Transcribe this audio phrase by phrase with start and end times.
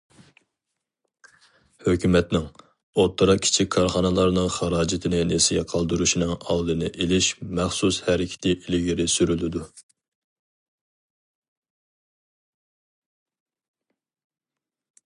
[1.87, 2.47] ھۆكۈمەتنىڭ
[3.03, 7.29] ئوتتۇرا، كىچىك كارخانىلارنىڭ خىراجىتىنى نېسى قالدۇرۇشىنىڭ ئالدىنى ئېلىش
[7.61, 9.65] مەخسۇس ھەرىكىتى ئىلگىرى سۈرۈلىدۇ.